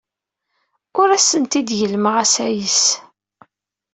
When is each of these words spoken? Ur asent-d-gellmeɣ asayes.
Ur 0.99 1.09
asent-d-gellmeɣ 1.11 2.15
asayes. 2.23 2.83